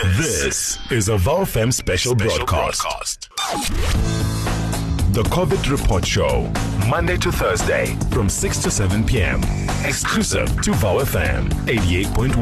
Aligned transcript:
This 0.00 0.78
is 0.90 1.10
a 1.10 1.18
VOW 1.18 1.44
FM 1.44 1.70
special, 1.70 2.14
broadcast. 2.14 3.28
The 5.12 5.22
COVID 5.24 5.70
Report 5.70 6.06
Show, 6.06 6.50
Monday 6.88 7.18
to 7.18 7.30
Thursday 7.30 7.94
from 8.10 8.30
6 8.30 8.58
to 8.62 8.70
7 8.70 9.04
p.m. 9.04 9.42
Exclusive 9.84 10.48
to 10.62 10.72
VOW 10.72 11.00
FM 11.00 11.50
88.1. 11.66 12.32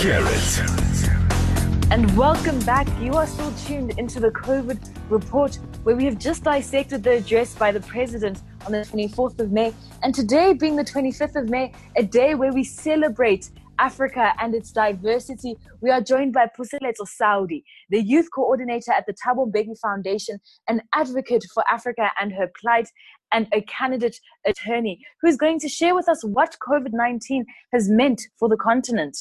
Hear 0.00 0.22
it. 0.22 1.92
And 1.92 2.16
welcome 2.16 2.58
back. 2.60 2.88
You 2.98 3.12
are 3.12 3.26
still 3.26 3.52
tuned 3.66 3.98
into 3.98 4.18
the 4.18 4.30
COVID 4.30 5.10
report, 5.10 5.58
where 5.82 5.94
we 5.94 6.06
have 6.06 6.18
just 6.18 6.44
dissected 6.44 7.02
the 7.02 7.18
address 7.18 7.54
by 7.54 7.72
the 7.72 7.80
president 7.80 8.40
on 8.64 8.72
the 8.72 8.78
24th 8.78 9.38
of 9.38 9.52
May. 9.52 9.74
And 10.02 10.14
today, 10.14 10.54
being 10.54 10.76
the 10.76 10.84
25th 10.84 11.36
of 11.36 11.50
May, 11.50 11.74
a 11.96 12.02
day 12.02 12.34
where 12.34 12.54
we 12.54 12.64
celebrate 12.64 13.50
Africa 13.78 14.32
and 14.40 14.54
its 14.54 14.72
diversity. 14.72 15.56
We 15.80 15.90
are 15.90 16.00
joined 16.00 16.32
by 16.32 16.46
Puseletso 16.46 17.06
Sauli, 17.20 17.62
the 17.90 18.02
youth 18.02 18.28
coordinator 18.34 18.92
at 18.92 19.06
the 19.06 19.14
Thabo 19.14 19.50
Mbeki 19.50 19.78
Foundation, 19.78 20.38
an 20.68 20.82
advocate 20.94 21.44
for 21.52 21.64
Africa 21.70 22.10
and 22.20 22.32
her 22.32 22.50
plight, 22.60 22.88
and 23.32 23.48
a 23.52 23.62
candidate 23.62 24.18
attorney 24.46 25.00
who 25.20 25.28
is 25.28 25.36
going 25.36 25.58
to 25.60 25.68
share 25.68 25.94
with 25.94 26.08
us 26.08 26.22
what 26.24 26.56
COVID 26.66 26.92
19 26.92 27.44
has 27.72 27.88
meant 27.88 28.22
for 28.38 28.48
the 28.48 28.56
continent. 28.56 29.16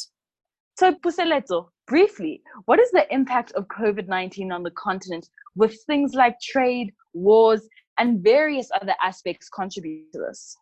So, 0.78 0.94
Puseletso, 0.94 1.68
briefly, 1.88 2.42
what 2.66 2.80
is 2.80 2.92
the 2.92 3.06
impact 3.14 3.52
of 3.54 3.68
COVID 3.68 4.08
19 4.08 4.52
on 4.52 4.64
the 4.64 4.72
continent 4.72 5.30
with 5.56 5.78
things 5.86 6.14
like 6.14 6.40
trade, 6.42 6.94
wars, 7.14 7.68
and 7.98 8.24
various 8.24 8.70
other 8.82 8.96
aspects 9.04 9.50
contribute 9.50 10.12
to 10.14 10.20
this? 10.20 10.58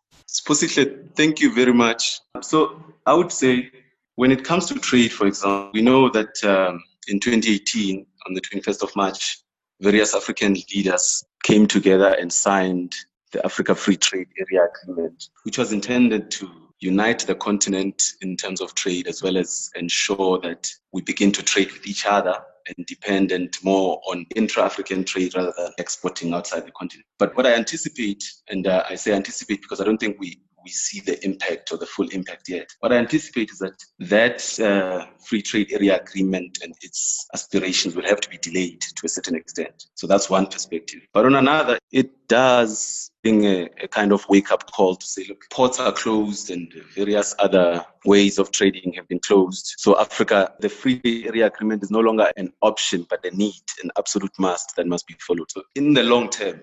Thank 1.16 1.40
you 1.40 1.54
very 1.54 1.72
much. 1.72 2.20
So, 2.42 2.82
I 3.06 3.14
would 3.14 3.32
say 3.32 3.70
when 4.16 4.30
it 4.30 4.44
comes 4.44 4.66
to 4.66 4.74
trade, 4.74 5.12
for 5.12 5.26
example, 5.26 5.70
we 5.72 5.82
know 5.82 6.10
that 6.10 6.42
um, 6.44 6.82
in 7.08 7.20
2018, 7.20 8.06
on 8.26 8.34
the 8.34 8.40
21st 8.40 8.82
of 8.82 8.94
March, 8.96 9.38
various 9.80 10.14
African 10.14 10.54
leaders 10.74 11.24
came 11.42 11.66
together 11.66 12.16
and 12.20 12.32
signed 12.32 12.94
the 13.32 13.44
Africa 13.44 13.74
Free 13.74 13.96
Trade 13.96 14.28
Area 14.38 14.68
Agreement, 14.84 15.24
which 15.44 15.58
was 15.58 15.72
intended 15.72 16.30
to 16.32 16.50
unite 16.80 17.20
the 17.20 17.34
continent 17.34 18.02
in 18.22 18.36
terms 18.36 18.60
of 18.60 18.74
trade 18.74 19.06
as 19.06 19.22
well 19.22 19.36
as 19.36 19.70
ensure 19.76 20.40
that 20.40 20.70
we 20.92 21.02
begin 21.02 21.30
to 21.32 21.42
trade 21.42 21.70
with 21.72 21.86
each 21.86 22.06
other 22.06 22.34
and 22.76 22.86
dependent 22.86 23.58
more 23.62 24.00
on 24.08 24.26
intra-African 24.34 25.04
trade 25.04 25.34
rather 25.34 25.52
than 25.56 25.72
exporting 25.78 26.32
outside 26.32 26.66
the 26.66 26.72
continent. 26.72 27.06
But 27.18 27.36
what 27.36 27.46
I 27.46 27.54
anticipate, 27.54 28.24
and 28.48 28.66
uh, 28.66 28.84
I 28.88 28.94
say 28.94 29.12
anticipate 29.12 29.62
because 29.62 29.80
I 29.80 29.84
don't 29.84 29.98
think 29.98 30.18
we 30.18 30.40
we 30.64 30.70
see 30.70 31.00
the 31.00 31.22
impact 31.24 31.72
or 31.72 31.78
the 31.78 31.86
full 31.86 32.08
impact 32.08 32.48
yet. 32.48 32.68
What 32.80 32.92
I 32.92 32.96
anticipate 32.96 33.50
is 33.50 33.58
that 33.58 33.74
that 34.00 34.60
uh, 34.60 35.06
free 35.24 35.42
trade 35.42 35.72
area 35.72 36.00
agreement 36.00 36.58
and 36.62 36.74
its 36.82 37.26
aspirations 37.34 37.94
will 37.96 38.06
have 38.06 38.20
to 38.20 38.28
be 38.28 38.38
delayed 38.38 38.80
to 38.80 39.06
a 39.06 39.08
certain 39.08 39.34
extent. 39.34 39.86
So 39.94 40.06
that's 40.06 40.30
one 40.30 40.46
perspective. 40.46 41.00
But 41.12 41.26
on 41.26 41.34
another, 41.34 41.78
it 41.92 42.28
does 42.28 43.10
bring 43.22 43.44
a, 43.44 43.68
a 43.82 43.88
kind 43.88 44.12
of 44.12 44.26
wake 44.28 44.50
up 44.50 44.70
call 44.70 44.96
to 44.96 45.06
say, 45.06 45.24
look, 45.28 45.42
ports 45.50 45.78
are 45.78 45.92
closed 45.92 46.50
and 46.50 46.72
various 46.94 47.34
other 47.38 47.84
ways 48.04 48.38
of 48.38 48.50
trading 48.50 48.92
have 48.94 49.06
been 49.08 49.20
closed. 49.20 49.74
So 49.78 49.98
Africa, 50.00 50.52
the 50.60 50.68
free 50.68 51.00
area 51.04 51.46
agreement 51.46 51.82
is 51.82 51.90
no 51.90 52.00
longer 52.00 52.30
an 52.36 52.52
option, 52.62 53.06
but 53.10 53.24
a 53.24 53.36
need, 53.36 53.62
an 53.82 53.90
absolute 53.98 54.32
must 54.38 54.74
that 54.76 54.86
must 54.86 55.06
be 55.06 55.16
followed. 55.20 55.50
So 55.50 55.62
in 55.74 55.92
the 55.92 56.02
long 56.02 56.30
term, 56.30 56.60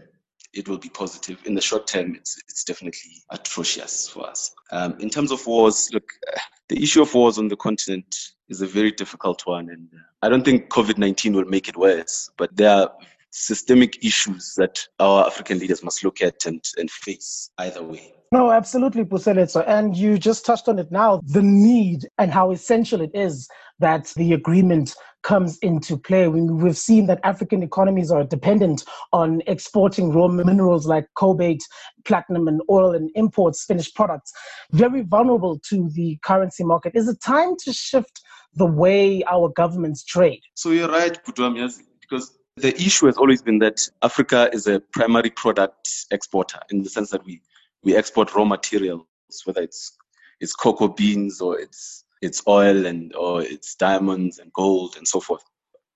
it 0.53 0.67
will 0.67 0.77
be 0.77 0.89
positive. 0.89 1.39
In 1.45 1.53
the 1.53 1.61
short 1.61 1.87
term, 1.87 2.15
it's, 2.15 2.37
it's 2.47 2.63
definitely 2.63 3.23
atrocious 3.31 4.07
for 4.09 4.27
us. 4.27 4.51
Um, 4.71 4.95
in 4.99 5.09
terms 5.09 5.31
of 5.31 5.45
wars, 5.45 5.89
look, 5.93 6.09
uh, 6.33 6.39
the 6.69 6.81
issue 6.81 7.01
of 7.01 7.13
wars 7.13 7.37
on 7.37 7.47
the 7.47 7.55
continent 7.55 8.15
is 8.49 8.61
a 8.61 8.67
very 8.67 8.91
difficult 8.91 9.45
one. 9.45 9.69
And 9.69 9.87
uh, 9.93 10.25
I 10.25 10.29
don't 10.29 10.43
think 10.43 10.69
COVID 10.69 10.97
19 10.97 11.33
will 11.33 11.45
make 11.45 11.69
it 11.69 11.77
worse, 11.77 12.29
but 12.37 12.55
there 12.55 12.71
are 12.71 12.91
systemic 13.31 14.03
issues 14.03 14.53
that 14.57 14.79
our 14.99 15.25
African 15.25 15.59
leaders 15.59 15.83
must 15.83 16.03
look 16.03 16.21
at 16.21 16.45
and, 16.45 16.63
and 16.77 16.89
face 16.89 17.51
either 17.59 17.83
way. 17.83 18.13
No, 18.31 18.51
absolutely, 18.51 19.05
Puseletso. 19.05 19.63
And 19.65 19.95
you 19.95 20.17
just 20.17 20.45
touched 20.45 20.67
on 20.67 20.79
it 20.79 20.91
now 20.91 21.21
the 21.23 21.41
need 21.41 22.07
and 22.17 22.31
how 22.31 22.51
essential 22.51 23.01
it 23.01 23.11
is 23.13 23.47
that 23.79 24.11
the 24.17 24.33
agreement 24.33 24.95
comes 25.23 25.57
into 25.59 25.97
play. 25.97 26.27
We've 26.27 26.77
seen 26.77 27.07
that 27.07 27.19
African 27.23 27.63
economies 27.63 28.11
are 28.11 28.23
dependent 28.23 28.83
on 29.13 29.41
exporting 29.47 30.11
raw 30.11 30.27
minerals 30.27 30.87
like 30.87 31.07
cobalt, 31.15 31.59
platinum, 32.05 32.47
and 32.47 32.61
oil, 32.69 32.93
and 32.93 33.09
imports 33.15 33.63
finished 33.65 33.95
products, 33.95 34.31
very 34.71 35.01
vulnerable 35.01 35.59
to 35.69 35.89
the 35.93 36.17
currency 36.23 36.63
market. 36.63 36.93
Is 36.95 37.07
it 37.07 37.21
time 37.21 37.55
to 37.63 37.73
shift 37.73 38.21
the 38.55 38.65
way 38.65 39.23
our 39.23 39.49
governments 39.49 40.03
trade? 40.03 40.41
So 40.55 40.71
you're 40.71 40.89
right, 40.89 41.17
Putuam, 41.23 41.55
because 42.01 42.37
the 42.57 42.75
issue 42.75 43.05
has 43.05 43.17
always 43.17 43.41
been 43.41 43.59
that 43.59 43.87
Africa 44.01 44.49
is 44.51 44.65
a 44.67 44.79
primary 44.91 45.29
product 45.29 45.89
exporter 46.11 46.59
in 46.71 46.81
the 46.81 46.89
sense 46.89 47.11
that 47.11 47.23
we, 47.23 47.41
we 47.83 47.95
export 47.95 48.33
raw 48.35 48.45
materials, 48.45 49.05
whether 49.45 49.61
it's 49.61 49.97
it's 50.39 50.53
cocoa 50.53 50.87
beans 50.87 51.41
or 51.41 51.59
it's 51.59 52.05
it's 52.21 52.41
oil 52.47 52.85
and 52.85 53.15
or 53.15 53.41
it's 53.41 53.75
diamonds 53.75 54.39
and 54.39 54.51
gold 54.53 54.95
and 54.97 55.07
so 55.07 55.19
forth. 55.19 55.43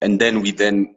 And 0.01 0.19
then 0.19 0.41
we 0.41 0.51
then 0.51 0.95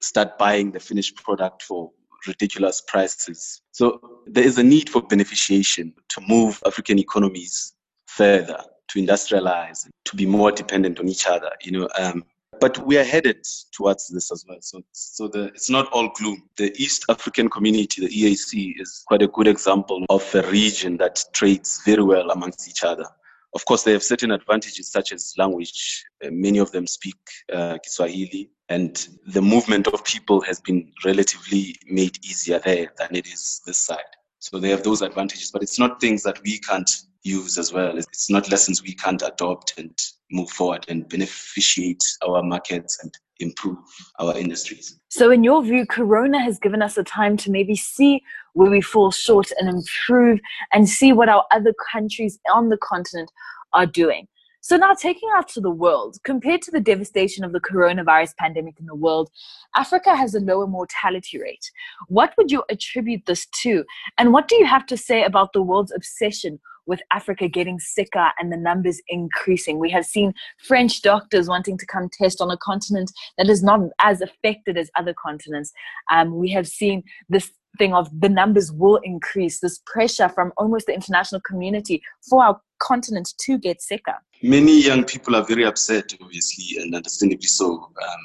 start 0.00 0.38
buying 0.38 0.72
the 0.72 0.80
finished 0.80 1.16
product 1.16 1.62
for 1.62 1.90
ridiculous 2.26 2.82
prices. 2.86 3.62
So 3.72 4.00
there 4.26 4.44
is 4.44 4.58
a 4.58 4.62
need 4.62 4.90
for 4.90 5.02
beneficiation 5.02 5.92
to 6.08 6.20
move 6.28 6.62
African 6.66 6.98
economies 6.98 7.74
further, 8.06 8.62
to 8.88 8.98
industrialize, 8.98 9.88
to 10.04 10.16
be 10.16 10.26
more 10.26 10.52
dependent 10.52 10.98
on 10.98 11.08
each 11.08 11.26
other. 11.26 11.50
You 11.62 11.72
know, 11.72 11.88
um, 11.98 12.24
but 12.60 12.78
we 12.86 12.98
are 12.98 13.04
headed 13.04 13.46
towards 13.72 14.08
this 14.08 14.30
as 14.30 14.44
well. 14.46 14.58
So, 14.60 14.82
so 14.92 15.28
the, 15.28 15.44
it's 15.46 15.70
not 15.70 15.90
all 15.92 16.10
gloom. 16.14 16.42
The 16.56 16.72
East 16.80 17.06
African 17.08 17.48
community, 17.48 18.06
the 18.06 18.08
EAC, 18.08 18.74
is 18.78 19.02
quite 19.06 19.22
a 19.22 19.28
good 19.28 19.48
example 19.48 20.04
of 20.10 20.34
a 20.34 20.42
region 20.50 20.96
that 20.98 21.24
trades 21.32 21.80
very 21.84 22.02
well 22.02 22.30
amongst 22.30 22.68
each 22.68 22.84
other. 22.84 23.06
Of 23.54 23.64
course, 23.64 23.82
they 23.82 23.92
have 23.92 24.02
certain 24.02 24.30
advantages 24.30 24.92
such 24.92 25.12
as 25.12 25.34
language. 25.36 26.04
Uh, 26.24 26.28
many 26.30 26.58
of 26.58 26.70
them 26.70 26.86
speak 26.86 27.16
uh, 27.52 27.78
Kiswahili, 27.82 28.50
and 28.68 29.08
the 29.26 29.42
movement 29.42 29.88
of 29.88 30.04
people 30.04 30.40
has 30.42 30.60
been 30.60 30.92
relatively 31.04 31.74
made 31.86 32.16
easier 32.24 32.60
there 32.60 32.92
than 32.96 33.08
it 33.16 33.26
is 33.26 33.60
this 33.66 33.78
side. 33.78 33.98
So 34.38 34.58
they 34.58 34.70
have 34.70 34.84
those 34.84 35.02
advantages, 35.02 35.50
but 35.50 35.62
it's 35.62 35.78
not 35.78 36.00
things 36.00 36.22
that 36.22 36.40
we 36.44 36.58
can't 36.60 36.90
use 37.22 37.58
as 37.58 37.72
well. 37.72 37.98
It's 37.98 38.30
not 38.30 38.50
lessons 38.50 38.82
we 38.82 38.94
can't 38.94 39.22
adopt 39.22 39.74
and 39.78 39.98
move 40.30 40.50
forward 40.50 40.86
and 40.88 41.08
beneficiate 41.08 42.02
our 42.26 42.42
markets 42.42 42.98
and 43.02 43.12
improve 43.40 43.78
our 44.18 44.36
industries. 44.36 44.98
So, 45.08 45.30
in 45.30 45.44
your 45.44 45.62
view, 45.62 45.86
Corona 45.86 46.42
has 46.42 46.58
given 46.58 46.82
us 46.82 46.96
a 46.96 47.04
time 47.04 47.36
to 47.38 47.50
maybe 47.50 47.76
see 47.76 48.22
where 48.52 48.70
we 48.70 48.80
fall 48.80 49.10
short 49.10 49.50
and 49.58 49.68
improve 49.68 50.40
and 50.72 50.88
see 50.88 51.12
what 51.12 51.28
our 51.28 51.44
other 51.50 51.74
countries 51.92 52.38
on 52.52 52.68
the 52.68 52.76
continent 52.76 53.30
are 53.72 53.86
doing. 53.86 54.28
So, 54.62 54.76
now 54.76 54.92
taking 54.92 55.30
out 55.34 55.48
to 55.48 55.60
the 55.60 55.70
world, 55.70 56.18
compared 56.22 56.60
to 56.62 56.70
the 56.70 56.80
devastation 56.80 57.44
of 57.44 57.52
the 57.52 57.60
coronavirus 57.60 58.36
pandemic 58.36 58.78
in 58.78 58.86
the 58.86 58.94
world, 58.94 59.30
Africa 59.74 60.14
has 60.14 60.34
a 60.34 60.40
lower 60.40 60.66
mortality 60.66 61.40
rate. 61.40 61.70
What 62.08 62.34
would 62.36 62.50
you 62.50 62.62
attribute 62.68 63.24
this 63.26 63.46
to? 63.62 63.84
And 64.18 64.32
what 64.32 64.48
do 64.48 64.56
you 64.56 64.66
have 64.66 64.84
to 64.86 64.98
say 64.98 65.24
about 65.24 65.54
the 65.54 65.62
world's 65.62 65.92
obsession 65.92 66.60
with 66.86 67.00
Africa 67.12 67.48
getting 67.48 67.78
sicker 67.78 68.30
and 68.38 68.52
the 68.52 68.56
numbers 68.56 69.00
increasing. 69.08 69.78
We 69.78 69.90
have 69.90 70.04
seen 70.04 70.34
French 70.66 71.02
doctors 71.02 71.48
wanting 71.48 71.78
to 71.78 71.86
come 71.86 72.08
test 72.12 72.40
on 72.40 72.50
a 72.50 72.56
continent 72.56 73.12
that 73.38 73.48
is 73.48 73.62
not 73.62 73.80
as 74.00 74.20
affected 74.20 74.76
as 74.76 74.90
other 74.96 75.14
continents. 75.14 75.72
Um, 76.10 76.38
we 76.38 76.50
have 76.50 76.66
seen 76.66 77.02
this 77.28 77.50
thing 77.78 77.94
of 77.94 78.08
the 78.20 78.28
numbers 78.28 78.72
will 78.72 79.00
increase, 79.04 79.60
this 79.60 79.80
pressure 79.86 80.28
from 80.28 80.52
almost 80.56 80.86
the 80.86 80.94
international 80.94 81.40
community 81.42 82.02
for 82.28 82.44
our 82.44 82.60
continent 82.80 83.32
to 83.40 83.58
get 83.58 83.80
sicker. 83.80 84.16
Many 84.42 84.82
young 84.82 85.04
people 85.04 85.36
are 85.36 85.44
very 85.44 85.64
upset, 85.64 86.14
obviously, 86.20 86.82
and 86.82 86.94
understandably 86.94 87.46
so, 87.46 87.74
um, 87.74 88.20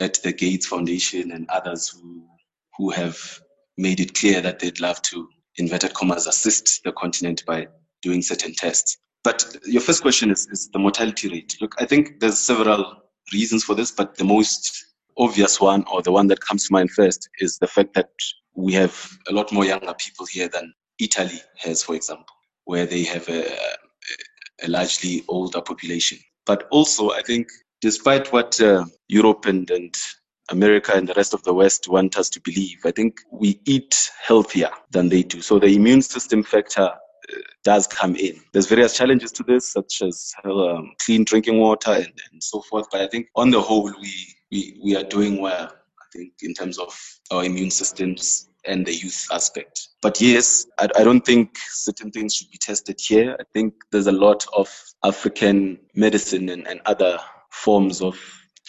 at 0.00 0.22
the 0.22 0.32
Gates 0.32 0.66
Foundation 0.66 1.32
and 1.32 1.48
others 1.50 1.88
who 1.88 2.24
who 2.76 2.90
have 2.90 3.18
made 3.76 4.00
it 4.00 4.14
clear 4.14 4.40
that 4.40 4.60
they'd 4.60 4.80
love 4.80 5.02
to 5.02 5.28
inverted 5.58 5.94
commas, 5.94 6.26
assist 6.26 6.82
the 6.84 6.92
continent 6.92 7.44
by 7.46 7.66
doing 8.02 8.22
certain 8.22 8.54
tests. 8.54 8.96
But 9.24 9.56
your 9.64 9.82
first 9.82 10.02
question 10.02 10.30
is, 10.30 10.46
is 10.50 10.70
the 10.72 10.78
mortality 10.78 11.28
rate. 11.28 11.56
Look, 11.60 11.74
I 11.78 11.84
think 11.84 12.20
there's 12.20 12.38
several 12.38 13.02
reasons 13.32 13.64
for 13.64 13.74
this, 13.74 13.90
but 13.90 14.16
the 14.16 14.24
most 14.24 14.86
obvious 15.18 15.60
one, 15.60 15.84
or 15.92 16.00
the 16.02 16.12
one 16.12 16.28
that 16.28 16.40
comes 16.40 16.66
to 16.66 16.72
mind 16.72 16.90
first, 16.92 17.28
is 17.40 17.58
the 17.58 17.66
fact 17.66 17.94
that 17.94 18.10
we 18.54 18.72
have 18.72 19.18
a 19.28 19.32
lot 19.32 19.52
more 19.52 19.64
younger 19.64 19.94
people 19.94 20.26
here 20.26 20.48
than 20.48 20.72
Italy 20.98 21.40
has, 21.56 21.82
for 21.82 21.94
example, 21.94 22.34
where 22.64 22.86
they 22.86 23.02
have 23.04 23.28
a, 23.28 23.56
a 24.62 24.68
largely 24.68 25.24
older 25.28 25.60
population. 25.60 26.18
But 26.46 26.66
also, 26.70 27.10
I 27.10 27.22
think, 27.22 27.48
despite 27.80 28.32
what 28.32 28.60
uh, 28.60 28.84
Europe 29.08 29.46
and, 29.46 29.68
and 29.70 29.94
America 30.50 30.92
and 30.94 31.08
the 31.08 31.14
rest 31.14 31.34
of 31.34 31.42
the 31.42 31.52
West 31.52 31.88
want 31.88 32.16
us 32.16 32.28
to 32.30 32.40
believe. 32.40 32.78
I 32.84 32.90
think 32.90 33.20
we 33.30 33.60
eat 33.64 34.10
healthier 34.20 34.70
than 34.90 35.08
they 35.08 35.22
do. 35.22 35.40
So 35.40 35.58
the 35.58 35.66
immune 35.66 36.02
system 36.02 36.42
factor 36.42 36.92
does 37.64 37.86
come 37.86 38.16
in. 38.16 38.40
There's 38.52 38.66
various 38.66 38.96
challenges 38.96 39.32
to 39.32 39.42
this, 39.42 39.72
such 39.72 40.02
as 40.02 40.32
um, 40.44 40.92
clean 41.04 41.24
drinking 41.24 41.58
water 41.58 41.92
and, 41.92 42.12
and 42.32 42.42
so 42.42 42.62
forth. 42.62 42.86
But 42.90 43.02
I 43.02 43.08
think 43.08 43.28
on 43.36 43.50
the 43.50 43.60
whole, 43.60 43.92
we, 44.00 44.12
we, 44.50 44.80
we 44.82 44.96
are 44.96 45.04
doing 45.04 45.40
well, 45.40 45.64
I 45.64 46.04
think, 46.12 46.32
in 46.42 46.54
terms 46.54 46.78
of 46.78 46.98
our 47.30 47.44
immune 47.44 47.70
systems 47.70 48.48
and 48.64 48.84
the 48.86 48.94
youth 48.94 49.26
aspect. 49.32 49.88
But 50.02 50.20
yes, 50.20 50.66
I, 50.78 50.88
I 50.96 51.04
don't 51.04 51.24
think 51.24 51.58
certain 51.70 52.10
things 52.10 52.34
should 52.34 52.50
be 52.50 52.58
tested 52.58 52.98
here. 53.00 53.36
I 53.38 53.44
think 53.52 53.74
there's 53.90 54.06
a 54.06 54.12
lot 54.12 54.46
of 54.56 54.68
African 55.04 55.78
medicine 55.94 56.48
and, 56.48 56.66
and 56.66 56.80
other 56.86 57.18
forms 57.50 58.00
of 58.00 58.18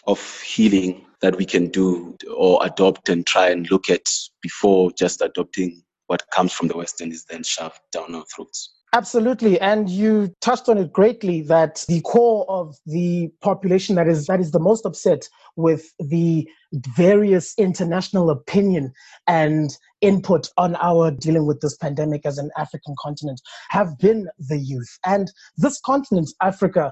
of 0.08 0.42
healing 0.42 1.06
that 1.22 1.36
we 1.36 1.46
can 1.46 1.68
do 1.68 2.16
or 2.36 2.66
adopt 2.66 3.10
and 3.10 3.26
try 3.26 3.50
and 3.50 3.70
look 3.70 3.90
at 3.90 4.06
before 4.42 4.92
just 4.92 5.22
adopting 5.22 5.84
what 6.08 6.24
comes 6.32 6.54
from 6.54 6.68
the 6.68 6.78
West 6.78 7.02
and 7.02 7.12
is 7.12 7.26
then 7.26 7.44
shoved 7.44 7.80
down 7.92 8.16
our 8.16 8.26
throats. 8.34 8.79
Absolutely, 8.92 9.60
and 9.62 9.88
you 9.88 10.34
touched 10.42 10.68
on 10.68 10.80
it 10.80 10.92
greatly 10.92 11.44
that 11.44 11.86
the 11.88 12.02
core 12.02 12.44
of 12.50 12.76
the 12.88 13.30
population 13.40 13.94
that 13.96 14.08
is 14.08 14.26
that 14.26 14.40
is 14.40 14.50
the 14.50 14.60
most 14.60 14.84
upset 14.84 15.30
with 15.56 15.94
the 16.00 16.50
various 16.96 17.54
international 17.60 18.32
opinion 18.32 18.92
and 19.28 19.78
input 20.02 20.50
on 20.58 20.76
our 20.78 21.12
dealing 21.12 21.46
with 21.46 21.62
this 21.62 21.78
pandemic 21.78 22.26
as 22.26 22.40
an 22.40 22.50
African 22.58 22.96
continent 23.00 23.40
have 23.70 23.96
been 24.00 24.28
the 24.40 24.58
youth. 24.58 24.98
And 25.06 25.32
this 25.56 25.80
continent, 25.86 26.32
Africa, 26.42 26.92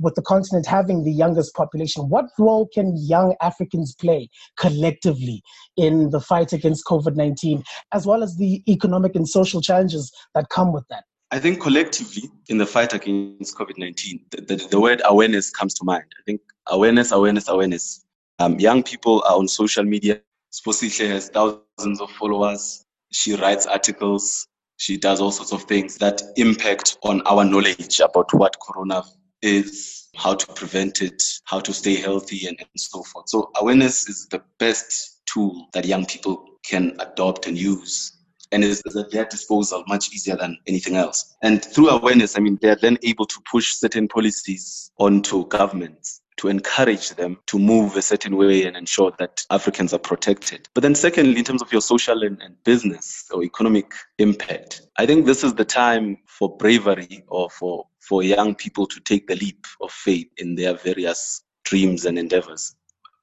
with 0.00 0.16
the 0.16 0.22
continent 0.22 0.66
having 0.66 1.04
the 1.04 1.12
youngest 1.12 1.54
population, 1.54 2.08
what 2.08 2.26
role 2.40 2.68
can 2.74 2.96
young 2.96 3.36
Africans 3.40 3.94
play 3.94 4.30
collectively 4.56 5.44
in 5.76 6.10
the 6.10 6.20
fight 6.20 6.52
against 6.52 6.86
COVID 6.86 7.14
19, 7.14 7.62
as 7.92 8.04
well 8.04 8.24
as 8.24 8.36
the 8.36 8.64
economic 8.68 9.14
and 9.14 9.28
social 9.28 9.60
challenges 9.60 10.12
that 10.34 10.48
come 10.48 10.72
with 10.72 10.84
that? 10.90 11.04
I 11.32 11.40
think 11.40 11.60
collectively 11.60 12.30
in 12.48 12.58
the 12.58 12.66
fight 12.66 12.94
against 12.94 13.58
COVID 13.58 13.78
19, 13.78 14.20
the, 14.30 14.40
the, 14.42 14.68
the, 14.70 14.80
word 14.80 15.02
awareness 15.04 15.50
comes 15.50 15.74
to 15.74 15.84
mind. 15.84 16.04
I 16.20 16.22
think 16.24 16.40
awareness, 16.68 17.10
awareness, 17.10 17.48
awareness. 17.48 18.04
Um, 18.38 18.60
young 18.60 18.84
people 18.84 19.24
are 19.28 19.36
on 19.36 19.48
social 19.48 19.82
media. 19.82 20.20
Sposihle 20.52 21.08
has 21.08 21.28
thousands 21.28 22.00
of 22.00 22.10
followers. 22.12 22.84
She 23.12 23.34
writes 23.34 23.66
articles. 23.66 24.46
She 24.76 24.96
does 24.96 25.20
all 25.20 25.32
sorts 25.32 25.52
of 25.52 25.64
things 25.64 25.96
that 25.98 26.22
impact 26.36 26.98
on 27.02 27.22
our 27.22 27.44
knowledge 27.44 27.98
about 27.98 28.32
what 28.32 28.54
corona 28.60 29.02
is, 29.42 30.08
how 30.14 30.34
to 30.34 30.46
prevent 30.52 31.02
it, 31.02 31.22
how 31.44 31.58
to 31.58 31.72
stay 31.72 31.96
healthy, 31.96 32.46
and, 32.46 32.56
and 32.58 32.68
so 32.76 33.02
forth. 33.02 33.28
So, 33.28 33.50
awareness 33.56 34.08
is 34.08 34.28
the 34.28 34.42
best 34.58 35.22
tool 35.26 35.68
that 35.72 35.86
young 35.86 36.06
people 36.06 36.44
can 36.62 36.96
adopt 37.00 37.46
and 37.46 37.58
use 37.58 38.15
and 38.52 38.64
is, 38.64 38.82
at 38.96 39.10
their 39.10 39.24
disposal 39.24 39.84
much 39.88 40.12
easier 40.12 40.36
than 40.36 40.58
anything 40.66 40.96
else. 40.96 41.36
And 41.42 41.64
through 41.64 41.90
awareness, 41.90 42.36
I 42.36 42.40
mean, 42.40 42.58
they're 42.60 42.76
then 42.76 42.98
able 43.02 43.26
to 43.26 43.40
push 43.50 43.74
certain 43.74 44.08
policies 44.08 44.90
onto 44.98 45.46
governments 45.46 46.22
to 46.36 46.48
encourage 46.48 47.10
them 47.10 47.38
to 47.46 47.58
move 47.58 47.96
a 47.96 48.02
certain 48.02 48.36
way 48.36 48.64
and 48.64 48.76
ensure 48.76 49.12
that 49.18 49.44
Africans 49.50 49.94
are 49.94 49.98
protected. 49.98 50.68
But 50.74 50.82
then, 50.82 50.94
secondly, 50.94 51.38
in 51.38 51.44
terms 51.44 51.62
of 51.62 51.72
your 51.72 51.80
social 51.80 52.22
and, 52.22 52.40
and, 52.42 52.62
business 52.64 53.24
or 53.32 53.42
economic 53.42 53.92
impact, 54.18 54.82
I 54.98 55.06
think 55.06 55.24
this 55.24 55.42
is 55.42 55.54
the 55.54 55.64
time 55.64 56.18
for 56.26 56.56
bravery 56.56 57.24
or 57.28 57.48
for, 57.50 57.86
for 58.00 58.22
young 58.22 58.54
people 58.54 58.86
to 58.86 59.00
take 59.00 59.26
the 59.26 59.36
leap 59.36 59.66
of 59.80 59.90
faith 59.90 60.28
in 60.36 60.54
their 60.54 60.74
various 60.74 61.42
dreams 61.64 62.04
and 62.04 62.18
endeavors. 62.18 62.74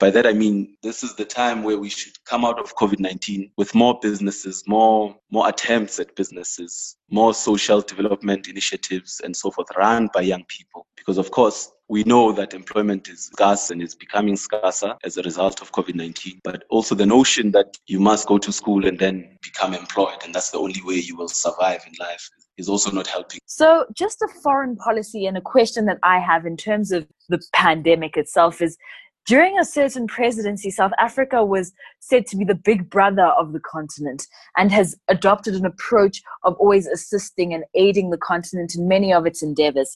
By 0.03 0.11
that, 0.11 0.27
I 0.27 0.33
mean, 0.33 0.75
this 0.83 1.01
is 1.01 1.15
the 1.15 1.23
time 1.23 1.63
where 1.63 1.77
we 1.77 1.87
should 1.87 2.21
come 2.25 2.43
out 2.43 2.59
of 2.59 2.75
COVID 2.75 2.99
19 2.99 3.51
with 3.55 3.73
more 3.73 3.97
businesses, 4.01 4.61
more, 4.67 5.15
more 5.31 5.47
attempts 5.47 5.97
at 5.97 6.13
businesses, 6.17 6.97
more 7.09 7.33
social 7.33 7.79
development 7.79 8.49
initiatives, 8.49 9.21
and 9.23 9.33
so 9.33 9.49
forth, 9.49 9.69
run 9.77 10.09
by 10.13 10.19
young 10.19 10.43
people. 10.49 10.87
Because, 10.97 11.17
of 11.17 11.31
course, 11.31 11.71
we 11.87 12.03
know 12.03 12.33
that 12.33 12.53
employment 12.53 13.07
is 13.07 13.27
scarce 13.27 13.69
and 13.69 13.81
is 13.81 13.95
becoming 13.95 14.35
scarcer 14.35 14.93
as 15.05 15.15
a 15.15 15.21
result 15.21 15.61
of 15.61 15.71
COVID 15.71 15.95
19, 15.95 16.41
but 16.43 16.65
also 16.69 16.95
the 16.95 17.05
notion 17.05 17.51
that 17.51 17.77
you 17.87 18.01
must 18.01 18.27
go 18.27 18.37
to 18.37 18.51
school 18.51 18.85
and 18.85 18.99
then 18.99 19.37
become 19.41 19.73
employed, 19.73 20.21
and 20.25 20.35
that's 20.35 20.51
the 20.51 20.59
only 20.59 20.81
way 20.83 20.95
you 20.95 21.15
will 21.15 21.29
survive 21.29 21.79
in 21.87 21.93
life 21.97 22.29
is 22.57 22.67
also 22.67 22.91
not 22.91 23.07
helping. 23.07 23.39
So, 23.45 23.85
just 23.93 24.21
a 24.21 24.27
foreign 24.43 24.75
policy 24.75 25.25
and 25.25 25.37
a 25.37 25.41
question 25.41 25.85
that 25.85 25.99
I 26.03 26.19
have 26.19 26.45
in 26.45 26.57
terms 26.57 26.91
of 26.91 27.07
the 27.29 27.41
pandemic 27.53 28.17
itself 28.17 28.61
is 28.61 28.77
during 29.25 29.57
a 29.57 29.65
certain 29.65 30.07
presidency, 30.07 30.69
South 30.69 30.91
Africa 30.99 31.45
was 31.45 31.71
said 31.99 32.27
to 32.27 32.37
be 32.37 32.43
the 32.43 32.55
big 32.55 32.89
brother 32.89 33.27
of 33.27 33.53
the 33.53 33.59
continent 33.59 34.27
and 34.57 34.71
has 34.71 34.95
adopted 35.07 35.55
an 35.55 35.65
approach 35.65 36.21
of 36.43 36.55
always 36.55 36.87
assisting 36.87 37.53
and 37.53 37.63
aiding 37.73 38.09
the 38.09 38.17
continent 38.17 38.75
in 38.75 38.87
many 38.87 39.13
of 39.13 39.25
its 39.25 39.41
endeavors. 39.41 39.95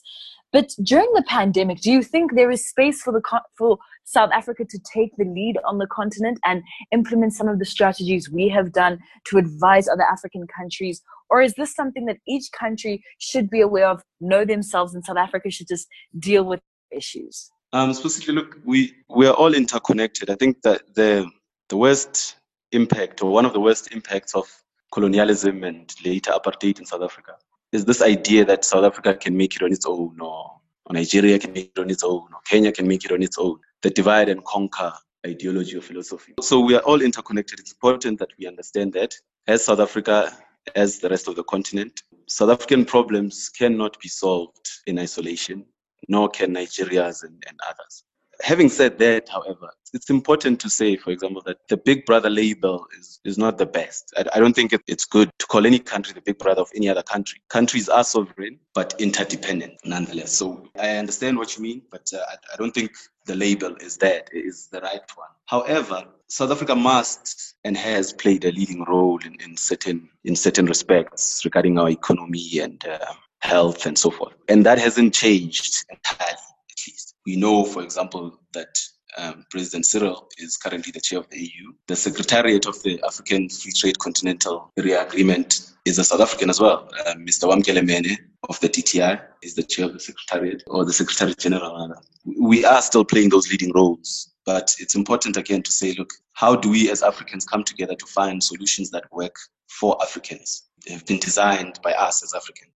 But 0.50 0.72
during 0.82 1.12
the 1.12 1.24
pandemic, 1.26 1.82
do 1.82 1.92
you 1.92 2.02
think 2.02 2.34
there 2.34 2.50
is 2.50 2.66
space 2.66 3.02
for 3.02 3.12
the 3.12 3.20
for 3.58 3.76
South 4.04 4.30
Africa 4.32 4.64
to 4.64 4.78
take 4.94 5.14
the 5.18 5.26
lead 5.26 5.58
on 5.66 5.76
the 5.76 5.86
continent 5.86 6.38
and 6.46 6.62
implement 6.90 7.34
some 7.34 7.48
of 7.48 7.58
the 7.58 7.66
strategies 7.66 8.30
we 8.30 8.48
have 8.48 8.72
done 8.72 8.98
to 9.26 9.36
advise 9.36 9.88
other 9.88 10.04
African 10.10 10.46
countries? 10.46 11.02
Or 11.28 11.42
is 11.42 11.52
this 11.54 11.74
something 11.74 12.06
that 12.06 12.16
each 12.26 12.50
country 12.58 13.04
should 13.18 13.50
be 13.50 13.60
aware 13.60 13.88
of, 13.88 14.02
know 14.22 14.46
themselves, 14.46 14.94
and 14.94 15.04
South 15.04 15.18
Africa 15.18 15.50
should 15.50 15.68
just 15.68 15.86
deal 16.18 16.44
with 16.44 16.60
issues? 16.90 17.50
Um, 17.72 17.92
specifically, 17.92 18.34
look, 18.34 18.58
we 18.64 18.94
we 19.08 19.26
are 19.26 19.34
all 19.34 19.54
interconnected. 19.54 20.30
I 20.30 20.36
think 20.36 20.62
that 20.62 20.94
the 20.94 21.28
the 21.68 21.76
worst 21.76 22.36
impact, 22.72 23.22
or 23.22 23.30
one 23.30 23.44
of 23.44 23.52
the 23.52 23.60
worst 23.60 23.92
impacts 23.92 24.34
of 24.34 24.46
colonialism 24.92 25.64
and 25.64 25.92
later 26.04 26.32
apartheid 26.32 26.78
in 26.78 26.86
South 26.86 27.02
Africa, 27.02 27.32
is 27.72 27.84
this 27.84 28.00
idea 28.00 28.44
that 28.46 28.64
South 28.64 28.84
Africa 28.84 29.14
can 29.14 29.36
make 29.36 29.54
it 29.54 29.62
on 29.62 29.72
its 29.72 29.84
own, 29.84 30.18
or, 30.20 30.60
or 30.86 30.92
Nigeria 30.94 31.38
can 31.38 31.52
make 31.52 31.72
it 31.76 31.80
on 31.80 31.90
its 31.90 32.02
own, 32.02 32.28
or 32.32 32.40
Kenya 32.46 32.72
can 32.72 32.88
make 32.88 33.04
it 33.04 33.12
on 33.12 33.22
its 33.22 33.36
own. 33.38 33.58
The 33.82 33.90
divide 33.90 34.30
and 34.30 34.42
conquer 34.44 34.92
ideology 35.26 35.76
or 35.76 35.82
philosophy. 35.82 36.34
So 36.40 36.60
we 36.60 36.74
are 36.74 36.82
all 36.82 37.02
interconnected. 37.02 37.60
It's 37.60 37.72
important 37.72 38.18
that 38.20 38.30
we 38.38 38.46
understand 38.46 38.94
that 38.94 39.14
as 39.46 39.64
South 39.64 39.80
Africa, 39.80 40.32
as 40.74 41.00
the 41.00 41.10
rest 41.10 41.28
of 41.28 41.36
the 41.36 41.44
continent, 41.44 42.02
South 42.26 42.50
African 42.50 42.84
problems 42.86 43.50
cannot 43.50 44.00
be 44.00 44.08
solved 44.08 44.68
in 44.86 44.98
isolation 44.98 45.66
nor 46.08 46.28
can 46.28 46.54
Nigerians 46.54 47.22
and, 47.22 47.42
and 47.48 47.58
others. 47.68 48.04
Having 48.40 48.68
said 48.68 48.98
that, 48.98 49.28
however, 49.28 49.68
it's 49.92 50.10
important 50.10 50.60
to 50.60 50.70
say, 50.70 50.96
for 50.96 51.10
example, 51.10 51.42
that 51.46 51.56
the 51.68 51.76
Big 51.76 52.06
Brother 52.06 52.30
label 52.30 52.86
is, 52.96 53.20
is 53.24 53.36
not 53.36 53.58
the 53.58 53.66
best. 53.66 54.12
I, 54.16 54.24
I 54.34 54.38
don't 54.38 54.54
think 54.54 54.72
it, 54.72 54.80
it's 54.86 55.04
good 55.04 55.30
to 55.38 55.46
call 55.46 55.66
any 55.66 55.80
country 55.80 56.14
the 56.14 56.20
Big 56.20 56.38
Brother 56.38 56.60
of 56.60 56.70
any 56.76 56.88
other 56.88 57.02
country. 57.02 57.40
Countries 57.48 57.88
are 57.88 58.04
sovereign, 58.04 58.60
but 58.74 58.94
interdependent 59.00 59.74
nonetheless. 59.84 60.32
So 60.32 60.68
I 60.78 60.90
understand 60.96 61.36
what 61.36 61.56
you 61.56 61.62
mean, 61.64 61.82
but 61.90 62.08
uh, 62.14 62.18
I, 62.28 62.34
I 62.54 62.56
don't 62.56 62.72
think 62.72 62.92
the 63.26 63.34
label 63.34 63.74
is 63.76 63.96
that 63.98 64.28
is 64.32 64.68
the 64.68 64.80
right 64.82 65.02
one. 65.16 65.28
However, 65.46 66.04
South 66.28 66.50
Africa 66.50 66.76
must 66.76 67.54
and 67.64 67.76
has 67.76 68.12
played 68.12 68.44
a 68.44 68.52
leading 68.52 68.84
role 68.84 69.18
in, 69.24 69.34
in 69.40 69.56
certain 69.56 70.08
in 70.24 70.36
certain 70.36 70.66
respects 70.66 71.42
regarding 71.44 71.78
our 71.78 71.88
economy 71.88 72.58
and 72.60 72.84
uh, 72.86 72.98
health, 73.40 73.86
and 73.86 73.96
so 73.96 74.10
forth. 74.10 74.34
And 74.48 74.64
that 74.66 74.78
hasn't 74.78 75.14
changed 75.14 75.84
entirely, 75.90 76.32
at 76.32 76.80
least. 76.86 77.14
We 77.26 77.36
know, 77.36 77.64
for 77.64 77.82
example, 77.82 78.40
that 78.54 78.78
um, 79.16 79.44
President 79.50 79.86
Cyril 79.86 80.28
is 80.38 80.56
currently 80.56 80.92
the 80.92 81.00
chair 81.00 81.18
of 81.18 81.28
the 81.30 81.38
AU. 81.38 81.72
The 81.86 81.96
Secretariat 81.96 82.66
of 82.66 82.82
the 82.82 83.02
African 83.06 83.48
Free 83.48 83.72
Trade 83.72 83.98
Continental 83.98 84.72
Area 84.78 85.04
Agreement 85.06 85.72
is 85.84 85.98
a 85.98 86.04
South 86.04 86.20
African 86.20 86.50
as 86.50 86.60
well. 86.60 86.88
Uh, 87.06 87.14
Mr. 87.14 87.48
Wamkele 87.48 87.84
Mene 87.84 88.16
of 88.48 88.60
the 88.60 88.68
DTI 88.68 89.20
is 89.42 89.54
the 89.54 89.62
chair 89.62 89.86
of 89.86 89.94
the 89.94 90.00
Secretariat, 90.00 90.62
or 90.66 90.84
the 90.84 90.92
Secretary 90.92 91.34
General. 91.34 91.94
We 92.24 92.64
are 92.64 92.82
still 92.82 93.04
playing 93.04 93.30
those 93.30 93.50
leading 93.50 93.72
roles. 93.72 94.30
But 94.48 94.74
it's 94.78 94.94
important 94.94 95.36
again 95.36 95.62
to 95.62 95.70
say, 95.70 95.94
look, 95.98 96.10
how 96.32 96.56
do 96.56 96.70
we 96.70 96.90
as 96.90 97.02
Africans 97.02 97.44
come 97.44 97.64
together 97.64 97.94
to 97.94 98.06
find 98.06 98.42
solutions 98.42 98.90
that 98.92 99.04
work 99.12 99.36
for 99.68 100.02
Africans? 100.02 100.62
They 100.86 100.94
have 100.94 101.04
been 101.04 101.18
designed 101.18 101.80
by 101.82 101.92
us 101.92 102.22
as 102.22 102.32
Africans. 102.32 102.72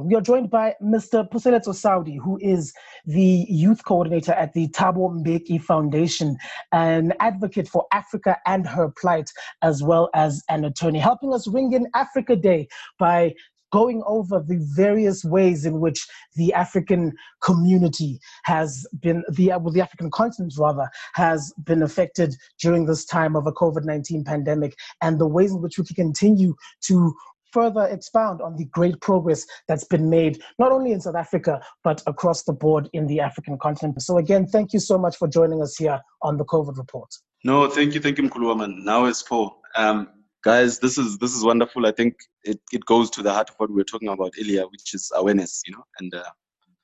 We 0.00 0.16
are 0.16 0.20
joined 0.20 0.50
by 0.50 0.74
Mr. 0.82 1.28
Puseletso 1.30 1.72
Sauli, 1.72 2.18
who 2.18 2.36
is 2.42 2.72
the 3.04 3.46
youth 3.48 3.84
coordinator 3.84 4.32
at 4.32 4.52
the 4.52 4.66
Thabo 4.70 5.08
Mbeki 5.08 5.62
Foundation, 5.62 6.36
an 6.72 7.12
advocate 7.20 7.68
for 7.68 7.86
Africa 7.92 8.36
and 8.44 8.66
her 8.66 8.88
plight, 9.00 9.30
as 9.62 9.84
well 9.84 10.10
as 10.12 10.42
an 10.48 10.64
attorney, 10.64 10.98
helping 10.98 11.32
us 11.32 11.46
ring 11.46 11.72
in 11.72 11.86
Africa 11.94 12.34
Day 12.34 12.66
by 12.98 13.34
going 13.74 14.02
over 14.06 14.38
the 14.38 14.58
various 14.76 15.24
ways 15.24 15.64
in 15.64 15.80
which 15.80 16.06
the 16.34 16.52
African 16.54 17.12
community 17.40 18.18
has 18.44 18.86
been, 19.00 19.22
the, 19.30 19.48
well, 19.48 19.72
the 19.72 19.80
African 19.80 20.10
continent 20.10 20.54
rather, 20.58 20.88
has 21.14 21.52
been 21.64 21.82
affected 21.82 22.34
during 22.60 22.86
this 22.86 23.04
time 23.04 23.34
of 23.36 23.46
a 23.46 23.52
COVID 23.52 23.84
19 23.84 24.24
pandemic 24.24 24.74
and 25.02 25.20
the 25.20 25.26
ways 25.26 25.52
in 25.52 25.60
which 25.62 25.78
we 25.78 25.84
can 25.84 25.94
continue 25.94 26.54
to 26.82 27.14
further 27.54 27.86
expound 27.86 28.42
on 28.42 28.56
the 28.56 28.66
great 28.66 29.00
progress 29.00 29.46
that's 29.68 29.84
been 29.84 30.10
made, 30.10 30.42
not 30.58 30.72
only 30.72 30.92
in 30.92 31.00
South 31.00 31.14
Africa, 31.14 31.60
but 31.84 32.02
across 32.06 32.42
the 32.42 32.52
board 32.52 32.90
in 32.92 33.06
the 33.06 33.20
African 33.20 33.56
continent. 33.58 34.02
So, 34.02 34.18
again, 34.18 34.46
thank 34.46 34.72
you 34.74 34.80
so 34.80 34.98
much 34.98 35.16
for 35.16 35.28
joining 35.28 35.62
us 35.62 35.76
here 35.76 36.00
on 36.22 36.36
the 36.36 36.44
COVID 36.44 36.76
report. 36.76 37.08
No, 37.44 37.68
thank 37.70 37.94
you. 37.94 38.00
Thank 38.00 38.18
you, 38.18 38.28
Mkuluwaman. 38.28 38.84
Now 38.84 39.04
it's 39.04 39.22
Paul. 39.22 39.62
Um, 39.76 40.08
guys, 40.42 40.78
this 40.80 40.98
is 40.98 41.18
this 41.18 41.34
is 41.34 41.44
wonderful. 41.44 41.86
I 41.86 41.92
think 41.92 42.16
it, 42.42 42.60
it 42.72 42.84
goes 42.86 43.10
to 43.10 43.22
the 43.22 43.32
heart 43.32 43.50
of 43.50 43.56
what 43.56 43.70
we 43.70 43.76
were 43.76 43.84
talking 43.84 44.08
about 44.08 44.32
earlier, 44.40 44.64
which 44.64 44.94
is 44.94 45.12
awareness, 45.14 45.62
you 45.66 45.72
know. 45.74 45.84
And 46.00 46.14
uh, 46.14 46.24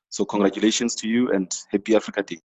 so, 0.08 0.24
congratulations 0.24 0.94
to 0.96 1.08
you 1.08 1.32
and 1.32 1.52
happy 1.70 1.96
Africa 1.96 2.22
Day. 2.22 2.40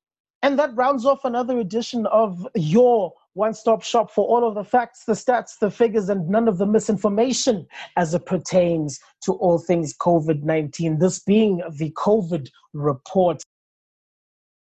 And 0.44 0.60
that 0.60 0.76
rounds 0.76 1.06
off 1.06 1.24
another 1.24 1.60
edition 1.60 2.06
of 2.08 2.48
your 2.56 3.14
one 3.34 3.54
stop 3.54 3.84
shop 3.84 4.12
for 4.12 4.26
all 4.26 4.48
of 4.48 4.56
the 4.56 4.64
facts, 4.64 5.06
the 5.06 5.14
stats, 5.14 5.58
the 5.60 5.72
figures, 5.72 6.10
and 6.10 6.30
none 6.30 6.48
of 6.48 6.58
the 6.58 6.66
misinformation 6.66 7.66
as 7.98 8.14
it 8.14 8.26
pertains 8.26 9.00
to 9.22 9.34
all 9.34 9.58
things 9.58 9.96
COVID 9.98 10.44
19. 10.44 11.00
This 11.00 11.20
being 11.20 11.62
the 11.72 11.92
COVID 11.92 12.50
report. 12.74 13.42